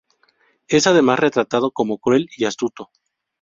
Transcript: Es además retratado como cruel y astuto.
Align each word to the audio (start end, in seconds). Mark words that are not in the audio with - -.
Es 0.67 0.87
además 0.87 1.19
retratado 1.19 1.69
como 1.69 1.99
cruel 1.99 2.27
y 2.35 2.45
astuto. 2.45 2.89